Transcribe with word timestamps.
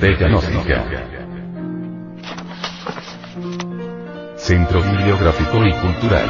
Biblioteca 0.00 0.28
Gnóstica. 0.28 0.84
Centro 4.36 4.82
Bibliográfico 4.82 5.66
y 5.66 5.72
Cultural. 5.74 6.26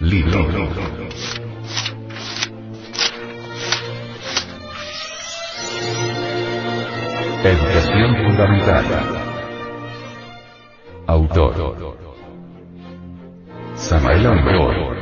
Libro. 0.00 0.40
Educación 7.44 8.16
Fundamental. 8.16 8.84
Autor. 11.06 11.96
Samael 13.76 14.26
Aumbeor. 14.26 15.01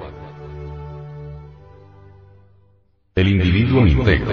El 3.13 3.27
individuo 3.27 3.85
íntegro 3.85 4.31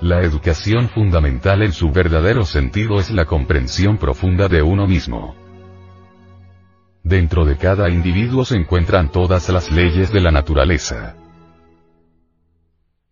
La 0.00 0.22
educación 0.22 0.88
fundamental 0.88 1.60
en 1.60 1.72
su 1.72 1.92
verdadero 1.92 2.46
sentido 2.46 2.98
es 2.98 3.10
la 3.10 3.26
comprensión 3.26 3.98
profunda 3.98 4.48
de 4.48 4.62
uno 4.62 4.86
mismo. 4.86 5.36
Dentro 7.02 7.44
de 7.44 7.58
cada 7.58 7.90
individuo 7.90 8.46
se 8.46 8.56
encuentran 8.56 9.12
todas 9.12 9.50
las 9.50 9.70
leyes 9.70 10.10
de 10.10 10.22
la 10.22 10.30
naturaleza. 10.30 11.16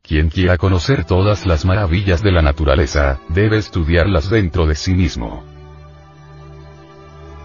Quien 0.00 0.30
quiera 0.30 0.56
conocer 0.56 1.04
todas 1.04 1.44
las 1.44 1.66
maravillas 1.66 2.22
de 2.22 2.32
la 2.32 2.40
naturaleza, 2.40 3.20
debe 3.28 3.58
estudiarlas 3.58 4.30
dentro 4.30 4.66
de 4.66 4.74
sí 4.74 4.94
mismo. 4.94 5.57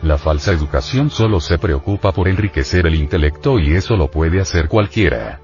La 0.03 0.17
falsa 0.17 0.51
educación 0.51 1.09
solo 1.09 1.39
se 1.39 1.57
preocupa 1.57 2.11
por 2.11 2.27
enriquecer 2.27 2.85
el 2.87 2.95
intelecto 2.95 3.57
y 3.57 3.73
eso 3.73 3.95
lo 3.95 4.11
puede 4.11 4.41
hacer 4.41 4.67
cualquiera. 4.67 5.39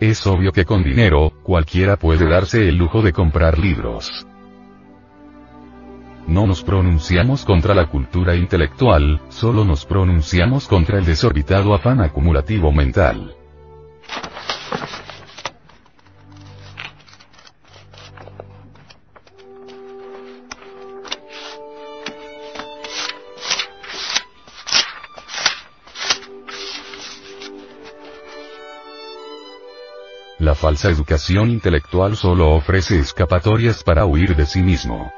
Es 0.00 0.26
obvio 0.26 0.50
que 0.50 0.64
con 0.64 0.82
dinero, 0.82 1.30
cualquiera 1.42 1.98
puede 1.98 2.26
darse 2.26 2.66
el 2.66 2.76
lujo 2.76 3.02
de 3.02 3.12
comprar 3.12 3.58
libros. 3.58 4.26
No 6.26 6.46
nos 6.46 6.62
pronunciamos 6.62 7.44
contra 7.44 7.74
la 7.74 7.86
cultura 7.86 8.34
intelectual, 8.34 9.20
solo 9.28 9.66
nos 9.66 9.84
pronunciamos 9.84 10.66
contra 10.66 10.98
el 10.98 11.04
desorbitado 11.04 11.74
afán 11.74 12.00
acumulativo 12.00 12.72
mental. 12.72 13.36
La 30.46 30.54
falsa 30.54 30.90
educación 30.90 31.50
intelectual 31.50 32.16
solo 32.16 32.54
ofrece 32.54 33.00
escapatorias 33.00 33.82
para 33.82 34.06
huir 34.06 34.36
de 34.36 34.46
sí 34.46 34.62
mismo. 34.62 35.12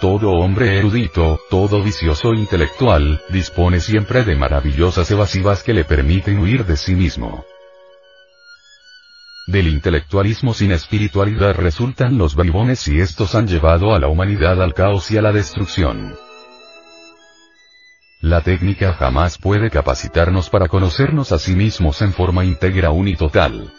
Todo 0.00 0.32
hombre 0.32 0.76
erudito, 0.76 1.38
todo 1.48 1.80
vicioso 1.80 2.34
intelectual, 2.34 3.22
dispone 3.28 3.78
siempre 3.78 4.24
de 4.24 4.34
maravillosas 4.34 5.08
evasivas 5.12 5.62
que 5.62 5.72
le 5.72 5.84
permiten 5.84 6.40
huir 6.40 6.66
de 6.66 6.76
sí 6.76 6.96
mismo. 6.96 7.44
Del 9.46 9.68
intelectualismo 9.68 10.52
sin 10.52 10.72
espiritualidad 10.72 11.54
resultan 11.54 12.18
los 12.18 12.34
bribones 12.34 12.88
y 12.88 12.98
estos 12.98 13.36
han 13.36 13.46
llevado 13.46 13.94
a 13.94 14.00
la 14.00 14.08
humanidad 14.08 14.60
al 14.60 14.74
caos 14.74 15.08
y 15.12 15.18
a 15.18 15.22
la 15.22 15.30
destrucción. 15.30 16.16
La 18.20 18.42
técnica 18.42 18.92
jamás 18.92 19.38
puede 19.38 19.70
capacitarnos 19.70 20.50
para 20.50 20.68
conocernos 20.68 21.32
a 21.32 21.38
sí 21.38 21.54
mismos 21.56 22.02
en 22.02 22.12
forma 22.12 22.44
íntegra 22.44 22.90
unitotal. 22.90 23.72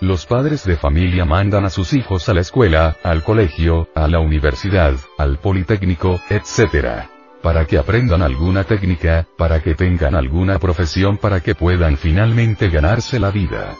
Los 0.00 0.26
padres 0.26 0.64
de 0.64 0.76
familia 0.76 1.24
mandan 1.24 1.64
a 1.64 1.70
sus 1.70 1.92
hijos 1.92 2.28
a 2.28 2.34
la 2.34 2.42
escuela, 2.42 2.96
al 3.02 3.24
colegio, 3.24 3.88
a 3.96 4.06
la 4.06 4.20
universidad, 4.20 4.94
al 5.18 5.38
politécnico, 5.38 6.20
etc. 6.30 7.08
Para 7.42 7.64
que 7.64 7.78
aprendan 7.78 8.22
alguna 8.22 8.62
técnica, 8.62 9.26
para 9.36 9.60
que 9.60 9.74
tengan 9.74 10.14
alguna 10.14 10.60
profesión 10.60 11.18
para 11.18 11.40
que 11.40 11.56
puedan 11.56 11.96
finalmente 11.96 12.68
ganarse 12.68 13.18
la 13.18 13.32
vida. 13.32 13.74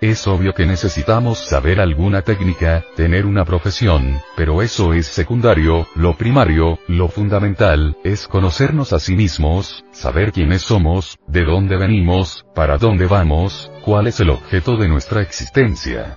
Es 0.00 0.28
obvio 0.28 0.54
que 0.54 0.64
necesitamos 0.64 1.38
saber 1.38 1.80
alguna 1.80 2.22
técnica, 2.22 2.84
tener 2.94 3.26
una 3.26 3.44
profesión, 3.44 4.20
pero 4.36 4.62
eso 4.62 4.92
es 4.92 5.08
secundario, 5.08 5.88
lo 5.96 6.16
primario, 6.16 6.78
lo 6.86 7.08
fundamental, 7.08 7.96
es 8.04 8.28
conocernos 8.28 8.92
a 8.92 9.00
sí 9.00 9.16
mismos, 9.16 9.84
saber 9.90 10.30
quiénes 10.30 10.62
somos, 10.62 11.18
de 11.26 11.44
dónde 11.44 11.76
venimos, 11.76 12.46
para 12.54 12.78
dónde 12.78 13.06
vamos, 13.06 13.72
cuál 13.84 14.06
es 14.06 14.20
el 14.20 14.30
objeto 14.30 14.76
de 14.76 14.86
nuestra 14.86 15.20
existencia. 15.20 16.16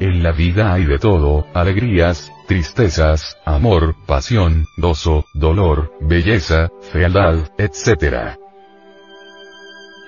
En 0.00 0.24
la 0.24 0.32
vida 0.32 0.72
hay 0.72 0.84
de 0.84 0.98
todo, 0.98 1.46
alegrías, 1.54 2.32
tristezas, 2.48 3.36
amor, 3.44 3.94
pasión, 4.04 4.66
gozo, 4.76 5.26
dolor, 5.32 5.92
belleza, 6.00 6.70
fealdad, 6.90 7.50
etc. 7.56 8.36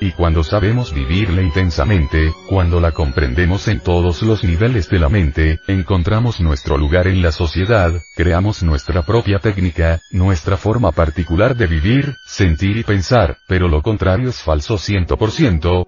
Y 0.02 0.12
cuando 0.12 0.42
sabemos 0.42 0.94
vivirla 0.94 1.42
intensamente, 1.42 2.32
cuando 2.48 2.80
la 2.80 2.92
comprendemos 2.92 3.68
en 3.68 3.80
todos 3.80 4.22
los 4.22 4.42
niveles 4.42 4.88
de 4.88 4.98
la 4.98 5.10
mente, 5.10 5.60
encontramos 5.68 6.40
nuestro 6.40 6.78
lugar 6.78 7.06
en 7.06 7.20
la 7.20 7.32
sociedad, 7.32 7.92
creamos 8.16 8.62
nuestra 8.62 9.02
propia 9.02 9.40
técnica, 9.40 10.00
nuestra 10.10 10.56
forma 10.56 10.90
particular 10.92 11.54
de 11.54 11.66
vivir, 11.66 12.14
sentir 12.24 12.78
y 12.78 12.82
pensar, 12.82 13.36
pero 13.46 13.68
lo 13.68 13.82
contrario 13.82 14.30
es 14.30 14.40
falso 14.40 14.76
100%. 14.76 15.86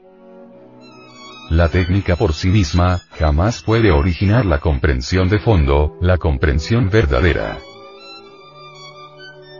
La 1.49 1.71
técnica 1.71 2.17
por 2.17 2.35
sí 2.35 2.49
misma, 2.49 3.01
jamás 3.19 3.63
puede 3.63 3.93
originar 3.93 4.45
la 4.45 4.59
comprensión 4.59 5.31
de 5.31 5.39
fondo, 5.39 5.97
la 6.03 6.19
comprensión 6.19 6.91
verdadera. 6.91 7.59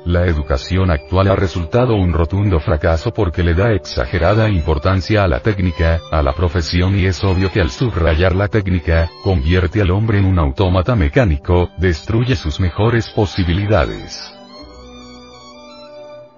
La 0.05 0.27
educación 0.27 0.91
actual 0.91 1.29
ha 1.29 1.37
resultado 1.37 1.95
un 1.95 2.13
rotundo 2.13 2.59
fracaso 2.59 3.13
porque 3.13 3.45
le 3.45 3.55
da 3.55 3.73
exagerada 3.73 4.49
importancia 4.49 5.23
a 5.23 5.29
la 5.29 5.39
técnica, 5.39 6.01
a 6.11 6.23
la 6.23 6.33
profesión 6.33 6.99
y 6.99 7.07
es 7.07 7.23
obvio 7.23 7.53
que 7.53 7.61
al 7.61 7.71
subrayar 7.71 8.35
la 8.35 8.49
técnica, 8.49 9.09
convierte 9.23 9.81
al 9.81 9.93
hombre 9.93 10.19
en 10.19 10.25
un 10.25 10.41
autómata 10.41 10.97
mecánico, 10.97 11.71
destruye 11.79 12.35
sus 12.35 12.59
mejores 12.59 13.11
posibilidades. 13.11 14.42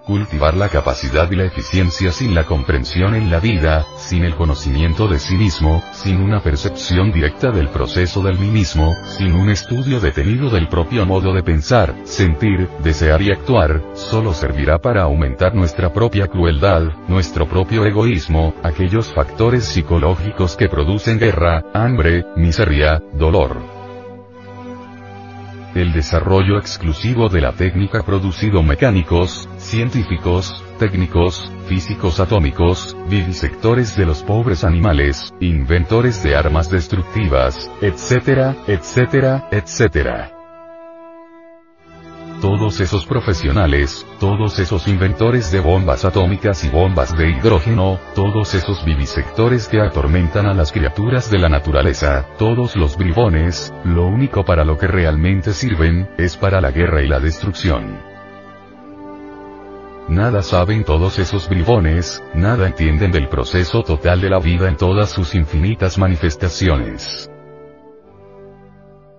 Cultivar 0.05 0.55
la 0.55 0.69
capacidad 0.69 1.31
y 1.31 1.35
la 1.35 1.45
eficiencia 1.45 2.11
sin 2.11 2.35
la 2.35 2.43
comprensión 2.43 3.15
en 3.15 3.31
la 3.31 3.39
vida, 3.39 3.87
sin 3.97 4.23
el 4.23 4.35
conocimiento 4.35 5.07
de 5.07 5.17
sí 5.17 5.35
mismo, 5.35 5.83
sin 5.93 6.21
una 6.21 6.41
percepción 6.41 7.11
directa 7.11 7.49
del 7.49 7.69
proceso 7.69 8.21
del 8.21 8.37
mí 8.37 8.51
mismo, 8.51 8.93
sin 9.17 9.33
un 9.33 9.49
estudio 9.49 9.99
detenido 9.99 10.51
del 10.51 10.67
propio 10.67 11.07
modo 11.07 11.33
de 11.33 11.41
pensar, 11.41 11.95
sentir, 12.03 12.69
desear 12.83 13.19
y 13.23 13.31
actuar, 13.31 13.81
solo 13.95 14.35
servirá 14.35 14.77
para 14.77 15.01
aumentar 15.01 15.55
nuestra 15.55 15.91
propia 15.91 16.27
crueldad, 16.27 16.83
nuestro 17.07 17.47
propio 17.49 17.83
egoísmo, 17.83 18.53
aquellos 18.61 19.11
factores 19.11 19.63
psicológicos 19.65 20.55
que 20.55 20.69
producen 20.69 21.17
guerra, 21.17 21.63
hambre, 21.73 22.25
miseria, 22.35 23.01
dolor. 23.13 23.74
El 25.75 25.91
desarrollo 25.91 26.57
exclusivo 26.57 27.27
de 27.27 27.41
la 27.41 27.51
técnica 27.51 28.01
producido 28.03 28.63
mecánicos, 28.63 29.49
científicos, 29.57 30.63
técnicos, 30.79 31.51
físicos 31.67 32.21
atómicos, 32.21 32.95
vivisectores 33.09 33.97
de 33.97 34.05
los 34.05 34.23
pobres 34.23 34.63
animales, 34.63 35.33
inventores 35.41 36.23
de 36.23 36.37
armas 36.37 36.69
destructivas, 36.69 37.69
etcétera, 37.81 38.55
etcétera, 38.67 39.49
etcétera. 39.51 40.34
Todos 42.41 42.79
esos 42.79 43.05
profesionales, 43.05 44.05
todos 44.19 44.59
esos 44.59 44.87
inventores 44.87 45.51
de 45.51 45.59
bombas 45.59 46.05
atómicas 46.05 46.63
y 46.63 46.69
bombas 46.69 47.15
de 47.17 47.29
hidrógeno, 47.29 47.99
todos 48.13 48.53
esos 48.53 48.83
vivisectores 48.85 49.67
que 49.67 49.81
atormentan 49.81 50.45
a 50.45 50.53
las 50.53 50.71
criaturas 50.71 51.29
de 51.31 51.39
la 51.39 51.49
naturaleza, 51.49 52.27
todos 52.37 52.75
los 52.75 52.97
bribones, 52.97 53.73
lo 53.83 54.07
único 54.07 54.45
para 54.45 54.63
lo 54.63 54.77
que 54.77 54.87
realmente 54.87 55.53
sirven, 55.53 56.09
es 56.17 56.37
para 56.37 56.61
la 56.61 56.71
guerra 56.71 57.01
y 57.01 57.07
la 57.07 57.19
destrucción. 57.19 57.99
Nada 60.07 60.43
saben 60.43 60.83
todos 60.83 61.17
esos 61.17 61.49
bribones, 61.49 62.23
nada 62.35 62.67
entienden 62.67 63.11
del 63.11 63.27
proceso 63.27 63.81
total 63.83 64.21
de 64.21 64.29
la 64.29 64.39
vida 64.39 64.69
en 64.69 64.77
todas 64.77 65.09
sus 65.09 65.33
infinitas 65.33 65.97
manifestaciones. 65.97 67.29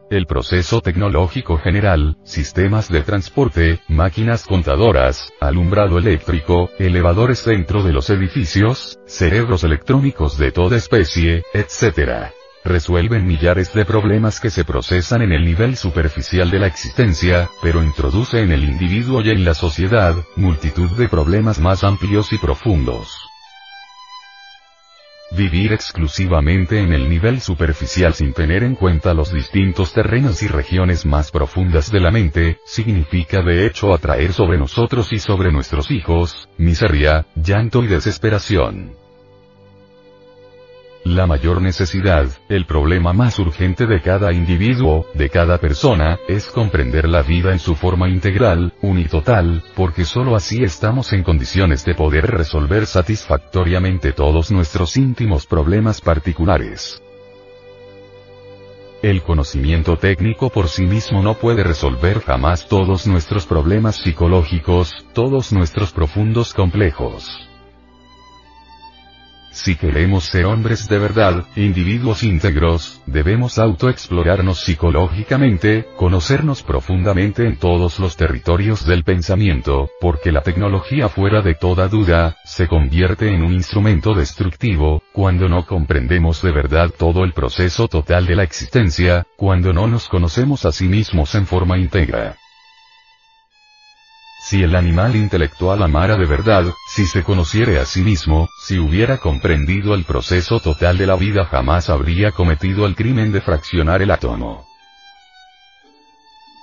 El 0.09 0.27
proceso 0.27 0.81
tecnológico 0.83 1.59
general, 1.59 2.17
sistemas 2.23 2.89
de 2.89 3.03
transporte, 3.03 3.81
máquinas 3.89 4.45
contadoras, 4.45 5.33
alumbrado 5.41 5.99
eléctrico, 5.99 6.71
elevadores 6.79 7.45
dentro 7.45 7.83
de 7.83 7.93
los 7.93 8.09
edificios, 8.11 9.01
cerebros 9.07 9.65
electrónicos 9.65 10.39
de 10.39 10.53
toda 10.53 10.77
especie, 10.77 11.43
etc 11.53 12.31
resuelven 12.67 13.27
millares 13.27 13.73
de 13.73 13.85
problemas 13.85 14.41
que 14.41 14.51
se 14.51 14.65
procesan 14.65 15.23
en 15.23 15.33
el 15.33 15.45
nivel 15.45 15.77
superficial 15.77 16.51
de 16.51 16.59
la 16.59 16.67
existencia, 16.67 17.49
pero 17.63 17.83
introduce 17.83 18.41
en 18.41 18.51
el 18.51 18.65
individuo 18.65 19.21
y 19.23 19.31
en 19.31 19.45
la 19.45 19.55
sociedad, 19.55 20.17
multitud 20.35 20.91
de 20.97 21.09
problemas 21.09 21.61
más 21.61 21.85
amplios 21.85 22.33
y 22.33 22.39
profundos. 22.39 23.36
Vivir 25.37 25.75
exclusivamente 25.75 26.81
en 26.81 26.95
el 26.95 27.11
nivel 27.11 27.43
superficial 27.43 28.15
sin 28.15 28.33
tener 28.33 28.63
en 28.63 28.75
cuenta 28.75 29.13
los 29.13 29.35
distintos 29.35 29.93
terrenos 29.93 30.43
y 30.43 30.49
regiones 30.49 31.05
más 31.05 31.31
profundas 31.31 31.93
de 31.93 32.01
la 32.01 32.11
mente, 32.11 32.59
significa 32.65 33.43
de 33.43 33.67
hecho 33.67 33.93
atraer 33.93 34.33
sobre 34.33 34.57
nosotros 34.57 35.13
y 35.13 35.19
sobre 35.19 35.53
nuestros 35.53 35.91
hijos, 35.91 36.49
miseria, 36.57 37.27
llanto 37.35 37.85
y 37.85 37.87
desesperación. 37.87 39.06
La 41.07 41.29
mayor 41.29 41.63
necesidad, 41.63 42.27
el 42.49 42.67
problema 42.67 43.13
más 43.13 43.39
urgente 43.39 43.87
de 43.87 44.03
cada 44.03 44.33
individuo, 44.33 45.07
de 45.15 45.31
cada 45.31 45.59
persona, 45.59 46.19
es 46.27 46.49
comprender 46.49 47.09
la 47.09 47.23
vida 47.23 47.53
en 47.53 47.61
su 47.61 47.77
forma 47.77 48.09
integral, 48.09 48.75
unitotal, 48.83 49.63
porque 49.77 50.05
sólo 50.05 50.35
así 50.35 50.65
estamos 50.65 51.13
en 51.13 51.23
condiciones 51.23 51.85
de 51.85 51.95
poder 51.95 52.27
resolver 52.27 52.87
satisfactoriamente 52.87 54.13
todos 54.15 54.51
nuestros 54.51 54.97
íntimos 54.97 55.47
problemas 55.47 56.01
particulares. 56.01 57.01
El 59.01 59.23
conocimiento 59.23 59.97
técnico 59.99 60.51
por 60.51 60.67
sí 60.67 60.87
mismo 60.87 61.23
no 61.23 61.35
puede 61.35 61.63
resolver 61.63 62.21
jamás 62.21 62.67
todos 62.67 63.07
nuestros 63.07 63.47
problemas 63.47 63.95
psicológicos, 63.95 65.07
todos 65.13 65.53
nuestros 65.53 65.93
profundos 65.93 66.53
complejos. 66.53 67.47
Si 69.57 69.75
queremos 69.75 70.25
ser 70.25 70.45
hombres 70.45 70.87
de 70.87 70.99
verdad, 70.99 71.47
individuos 71.57 72.23
íntegros, 72.23 73.01
debemos 73.07 73.59
autoexplorarnos 73.59 74.61
psicológicamente, 74.61 75.87
conocernos 75.97 76.63
profundamente 76.63 77.47
en 77.47 77.57
todos 77.57 77.99
los 77.99 78.19
territorios 78.19 78.87
del 78.87 79.03
pensamiento, 79.03 79.89
porque 79.99 80.31
la 80.31 80.43
tecnología 80.43 81.09
fuera 81.09 81.41
de 81.41 81.55
toda 81.55 81.89
duda, 81.89 82.37
se 82.45 82.69
convierte 82.69 83.33
en 83.33 83.43
un 83.43 83.55
instrumento 83.55 84.13
destructivo, 84.13 85.03
cuando 85.15 85.49
no 85.49 85.65
comprendemos 85.65 86.43
de 86.43 86.53
verdad 86.53 86.91
todo 86.91 87.25
el 87.25 87.33
proceso 87.33 87.89
total 87.89 88.27
de 88.27 88.37
la 88.37 88.43
existencia, 88.43 89.27
cuando 89.37 89.73
no 89.73 89.87
nos 89.87 90.07
conocemos 90.07 90.67
a 90.67 90.71
sí 90.71 90.87
mismos 90.87 91.35
en 91.35 91.47
forma 91.47 91.79
íntegra. 91.79 92.37
Si 94.49 94.63
el 94.63 94.77
animal 94.77 95.17
intelectual 95.17 95.83
amara 95.83 96.17
de 96.17 96.25
verdad, 96.25 96.67
si 96.87 97.05
se 97.05 97.25
conociere 97.25 97.81
a 97.81 97.85
sí 97.85 98.03
mismo, 98.03 98.49
si 98.63 98.79
hubiera 98.79 99.19
comprendido 99.19 99.93
el 99.93 100.05
proceso 100.05 100.61
total 100.61 100.99
de 100.99 101.07
la 101.09 101.17
vida 101.17 101.47
jamás 101.47 101.91
habría 101.91 102.31
cometido 102.31 102.87
el 102.87 102.95
crimen 102.95 103.33
de 103.33 103.41
fraccionar 103.41 104.03
el 104.03 104.13
átomo. 104.13 104.65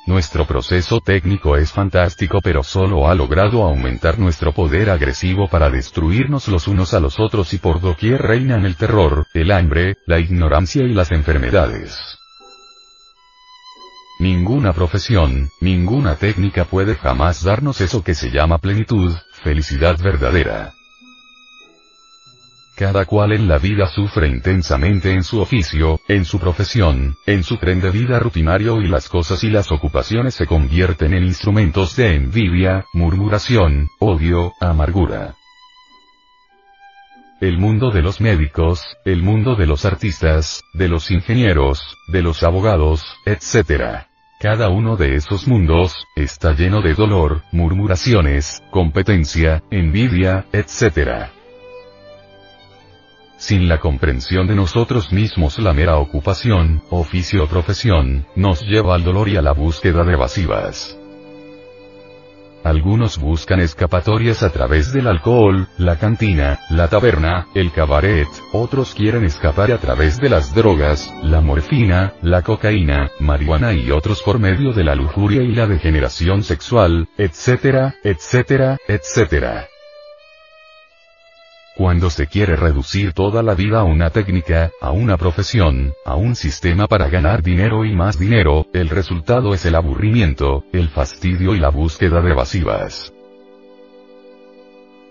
Nuestro 0.07 0.47
proceso 0.47 1.01
técnico 1.01 1.57
es 1.57 1.73
fantástico 1.73 2.39
pero 2.41 2.63
solo 2.63 3.09
ha 3.09 3.15
logrado 3.15 3.63
aumentar 3.63 4.17
nuestro 4.17 4.53
poder 4.53 4.89
agresivo 4.89 5.49
para 5.49 5.69
destruirnos 5.69 6.47
los 6.47 6.69
unos 6.69 6.93
a 6.93 7.01
los 7.01 7.19
otros 7.19 7.53
y 7.53 7.57
por 7.57 7.81
doquier 7.81 8.21
reinan 8.21 8.65
el 8.65 8.77
terror, 8.77 9.27
el 9.33 9.51
hambre, 9.51 9.97
la 10.07 10.19
ignorancia 10.19 10.83
y 10.83 10.93
las 10.93 11.11
enfermedades. 11.11 12.22
Ninguna 14.23 14.71
profesión, 14.71 15.49
ninguna 15.59 16.15
técnica 16.15 16.63
puede 16.63 16.95
jamás 16.95 17.43
darnos 17.43 17.81
eso 17.81 18.05
que 18.05 18.15
se 18.15 18.31
llama 18.31 18.57
plenitud, 18.57 19.13
felicidad 19.43 20.01
verdadera. 20.01 20.71
Cada 22.77 23.03
cual 23.03 23.33
en 23.33 23.49
la 23.49 23.57
vida 23.57 23.85
sufre 23.87 24.29
intensamente 24.29 25.11
en 25.11 25.25
su 25.25 25.41
oficio, 25.41 25.99
en 26.07 26.23
su 26.23 26.39
profesión, 26.39 27.17
en 27.25 27.43
su 27.43 27.57
tren 27.57 27.81
de 27.81 27.91
vida 27.91 28.17
rutinario 28.17 28.79
y 28.79 28.87
las 28.87 29.09
cosas 29.09 29.43
y 29.43 29.49
las 29.49 29.73
ocupaciones 29.73 30.35
se 30.35 30.47
convierten 30.47 31.13
en 31.13 31.25
instrumentos 31.25 31.97
de 31.97 32.15
envidia, 32.15 32.85
murmuración, 32.93 33.89
odio, 33.99 34.53
amargura. 34.61 35.35
El 37.41 37.57
mundo 37.57 37.91
de 37.91 38.01
los 38.01 38.21
médicos, 38.21 38.85
el 39.03 39.21
mundo 39.21 39.55
de 39.55 39.67
los 39.67 39.83
artistas, 39.83 40.61
de 40.73 40.87
los 40.87 41.11
ingenieros, 41.11 41.97
de 42.07 42.21
los 42.21 42.41
abogados, 42.43 43.03
etc. 43.25 44.12
Cada 44.43 44.67
uno 44.67 44.97
de 44.97 45.15
esos 45.15 45.47
mundos, 45.47 46.05
está 46.17 46.51
lleno 46.51 46.81
de 46.81 46.95
dolor, 46.95 47.43
murmuraciones, 47.53 48.61
competencia, 48.71 49.63
envidia, 49.71 50.47
etc. 50.51 51.29
Sin 53.37 53.69
la 53.69 53.79
comprensión 53.79 54.45
de 54.47 54.55
nosotros 54.55 55.13
mismos 55.13 55.59
la 55.59 55.71
mera 55.71 55.95
ocupación, 55.95 56.83
oficio 56.89 57.45
o 57.45 57.47
profesión, 57.47 58.27
nos 58.35 58.63
lleva 58.63 58.95
al 58.95 59.05
dolor 59.05 59.29
y 59.29 59.37
a 59.37 59.41
la 59.41 59.53
búsqueda 59.53 60.03
de 60.03 60.11
evasivas. 60.11 60.99
Algunos 62.63 63.17
buscan 63.17 63.59
escapatorias 63.59 64.41
a 64.41 64.49
través 64.49 64.93
del 64.93 65.07
alcohol, 65.07 65.67
la 65.77 65.97
cantina, 65.97 66.59
la 66.69 66.87
taberna, 66.87 67.47
el 67.53 67.71
cabaret, 67.71 68.27
otros 68.53 68.93
quieren 68.93 69.25
escapar 69.25 69.71
a 69.71 69.79
través 69.79 70.17
de 70.19 70.29
las 70.29 70.55
drogas, 70.55 71.13
la 71.21 71.41
morfina, 71.41 72.13
la 72.21 72.41
cocaína, 72.41 73.11
marihuana 73.19 73.73
y 73.73 73.91
otros 73.91 74.21
por 74.23 74.39
medio 74.39 74.71
de 74.71 74.85
la 74.85 74.95
lujuria 74.95 75.41
y 75.41 75.53
la 75.53 75.67
degeneración 75.67 76.43
sexual, 76.43 77.09
etcétera, 77.17 77.95
etcétera, 78.03 78.77
etcétera. 78.87 79.67
Cuando 81.75 82.11
se 82.11 82.27
quiere 82.27 82.55
reducir 82.55 83.13
toda 83.13 83.41
la 83.41 83.55
vida 83.55 83.79
a 83.79 83.83
una 83.83 84.11
técnica, 84.11 84.71
a 84.79 84.91
una 84.91 85.17
profesión, 85.17 85.93
a 86.05 86.15
un 86.15 86.35
sistema 86.35 86.87
para 86.87 87.09
ganar 87.09 87.41
dinero 87.41 87.83
y 87.83 87.95
más 87.95 88.19
dinero, 88.19 88.67
el 88.73 88.89
resultado 88.89 89.55
es 89.55 89.65
el 89.65 89.73
aburrimiento, 89.73 90.65
el 90.71 90.89
fastidio 90.89 91.55
y 91.55 91.59
la 91.59 91.69
búsqueda 91.69 92.21
de 92.21 92.29
evasivas. 92.29 93.11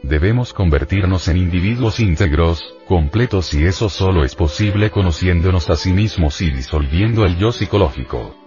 Debemos 0.05 0.53
convertirnos 0.53 1.27
en 1.27 1.39
individuos 1.39 1.99
íntegros, 1.99 2.63
completos 2.87 3.55
y 3.55 3.65
eso 3.65 3.89
solo 3.89 4.25
es 4.25 4.37
posible 4.37 4.91
conociéndonos 4.91 5.69
a 5.69 5.75
sí 5.75 5.93
mismos 5.93 6.41
y 6.43 6.51
disolviendo 6.51 7.25
el 7.25 7.39
yo 7.39 7.51
psicológico. 7.51 8.42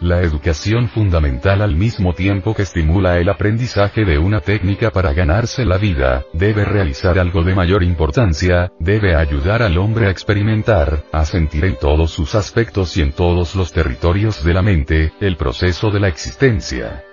La 0.00 0.22
educación 0.22 0.88
fundamental 0.88 1.60
al 1.60 1.76
mismo 1.76 2.14
tiempo 2.14 2.54
que 2.54 2.62
estimula 2.62 3.18
el 3.18 3.28
aprendizaje 3.28 4.06
de 4.06 4.16
una 4.16 4.40
técnica 4.40 4.90
para 4.90 5.12
ganarse 5.12 5.66
la 5.66 5.76
vida, 5.76 6.24
debe 6.32 6.64
realizar 6.64 7.18
algo 7.18 7.42
de 7.42 7.54
mayor 7.54 7.82
importancia, 7.82 8.72
debe 8.78 9.14
ayudar 9.14 9.62
al 9.62 9.76
hombre 9.76 10.06
a 10.06 10.10
experimentar, 10.10 11.04
a 11.12 11.26
sentir 11.26 11.66
en 11.66 11.76
todos 11.76 12.12
sus 12.12 12.34
aspectos 12.34 12.96
y 12.96 13.02
en 13.02 13.12
todos 13.12 13.54
los 13.54 13.72
territorios 13.72 14.42
de 14.42 14.54
la 14.54 14.62
mente, 14.62 15.12
el 15.20 15.36
proceso 15.36 15.90
de 15.90 16.00
la 16.00 16.08
existencia. 16.08 17.04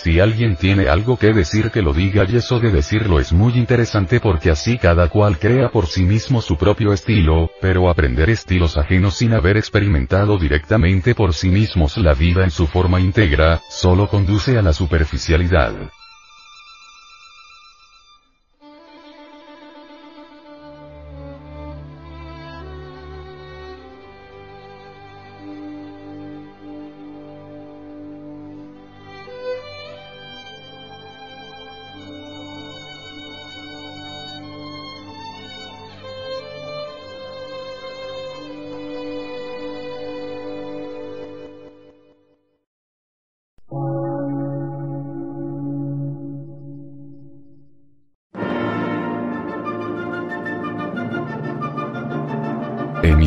Si 0.00 0.20
alguien 0.20 0.54
tiene 0.54 0.88
algo 0.88 1.16
que 1.16 1.32
decir 1.32 1.72
que 1.72 1.82
lo 1.82 1.92
diga 1.92 2.24
y 2.28 2.36
eso 2.36 2.60
de 2.60 2.70
decirlo 2.70 3.18
es 3.18 3.32
muy 3.32 3.54
interesante 3.54 4.20
porque 4.20 4.48
así 4.48 4.78
cada 4.78 5.08
cual 5.08 5.40
crea 5.40 5.70
por 5.70 5.88
sí 5.88 6.04
mismo 6.04 6.40
su 6.40 6.56
propio 6.56 6.92
estilo, 6.92 7.50
pero 7.60 7.90
aprender 7.90 8.30
estilos 8.30 8.76
ajenos 8.76 9.16
sin 9.16 9.32
haber 9.32 9.56
experimentado 9.56 10.38
directamente 10.38 11.16
por 11.16 11.34
sí 11.34 11.48
mismos 11.48 11.96
la 11.96 12.14
vida 12.14 12.44
en 12.44 12.52
su 12.52 12.68
forma 12.68 13.00
íntegra, 13.00 13.60
solo 13.68 14.08
conduce 14.08 14.56
a 14.56 14.62
la 14.62 14.72
superficialidad. 14.72 15.74